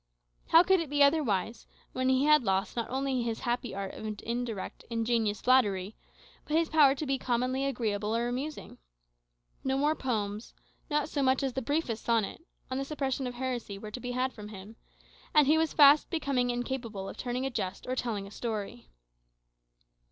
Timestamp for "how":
0.47-0.63